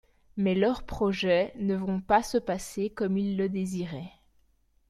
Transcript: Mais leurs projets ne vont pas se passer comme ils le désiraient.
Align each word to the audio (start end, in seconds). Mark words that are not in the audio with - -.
Mais 0.35 0.55
leurs 0.55 0.81
projets 0.81 1.53
ne 1.59 1.75
vont 1.75 2.01
pas 2.01 2.23
se 2.23 2.39
passer 2.39 2.89
comme 2.89 3.19
ils 3.19 3.37
le 3.37 3.49
désiraient. 3.49 4.13